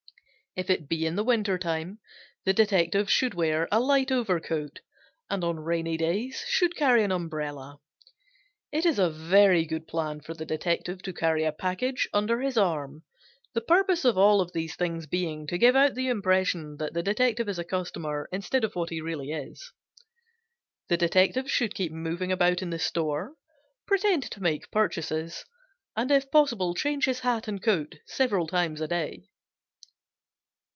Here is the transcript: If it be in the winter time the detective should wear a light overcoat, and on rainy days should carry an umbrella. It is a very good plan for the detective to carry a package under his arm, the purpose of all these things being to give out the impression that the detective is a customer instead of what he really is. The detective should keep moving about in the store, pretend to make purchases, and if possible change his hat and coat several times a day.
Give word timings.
If 0.53 0.69
it 0.69 0.89
be 0.89 1.05
in 1.05 1.15
the 1.15 1.23
winter 1.23 1.57
time 1.57 1.99
the 2.43 2.51
detective 2.51 3.09
should 3.09 3.33
wear 3.33 3.69
a 3.71 3.79
light 3.79 4.11
overcoat, 4.11 4.81
and 5.29 5.45
on 5.45 5.61
rainy 5.61 5.95
days 5.95 6.43
should 6.45 6.75
carry 6.75 7.05
an 7.05 7.11
umbrella. 7.13 7.79
It 8.69 8.85
is 8.85 8.99
a 8.99 9.09
very 9.09 9.65
good 9.65 9.87
plan 9.87 10.19
for 10.19 10.33
the 10.33 10.45
detective 10.45 11.01
to 11.03 11.13
carry 11.13 11.45
a 11.45 11.53
package 11.53 12.05
under 12.11 12.41
his 12.41 12.57
arm, 12.57 13.03
the 13.53 13.61
purpose 13.61 14.03
of 14.03 14.17
all 14.17 14.43
these 14.53 14.75
things 14.75 15.07
being 15.07 15.47
to 15.47 15.57
give 15.57 15.73
out 15.77 15.95
the 15.95 16.09
impression 16.09 16.75
that 16.79 16.93
the 16.93 17.01
detective 17.01 17.47
is 17.47 17.57
a 17.57 17.63
customer 17.63 18.27
instead 18.33 18.65
of 18.65 18.75
what 18.75 18.89
he 18.89 18.99
really 18.99 19.31
is. 19.31 19.71
The 20.89 20.97
detective 20.97 21.49
should 21.49 21.73
keep 21.73 21.93
moving 21.93 22.29
about 22.29 22.61
in 22.61 22.71
the 22.71 22.77
store, 22.79 23.35
pretend 23.87 24.23
to 24.23 24.43
make 24.43 24.69
purchases, 24.69 25.45
and 25.95 26.11
if 26.11 26.29
possible 26.29 26.75
change 26.75 27.05
his 27.05 27.21
hat 27.21 27.47
and 27.47 27.63
coat 27.63 27.95
several 28.05 28.47
times 28.47 28.81
a 28.81 28.89
day. 28.89 29.29